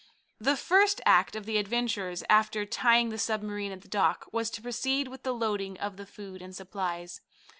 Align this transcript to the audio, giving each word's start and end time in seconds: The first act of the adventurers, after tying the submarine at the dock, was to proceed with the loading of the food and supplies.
The 0.39 0.57
first 0.57 0.99
act 1.05 1.35
of 1.35 1.45
the 1.45 1.59
adventurers, 1.59 2.23
after 2.27 2.65
tying 2.65 3.09
the 3.09 3.19
submarine 3.19 3.71
at 3.71 3.81
the 3.81 3.87
dock, 3.87 4.27
was 4.31 4.49
to 4.49 4.61
proceed 4.63 5.07
with 5.07 5.21
the 5.21 5.31
loading 5.31 5.77
of 5.77 5.95
the 5.97 6.07
food 6.07 6.41
and 6.41 6.55
supplies. 6.55 7.21